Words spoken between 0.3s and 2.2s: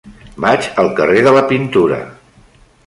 Vaig al carrer de la Pintura.